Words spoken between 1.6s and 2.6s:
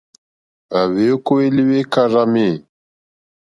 hwe karzami.